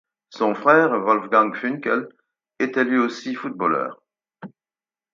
[0.31, 2.09] Son frère, Wolfgang Funkel,
[2.57, 4.01] était lui aussi footballeur.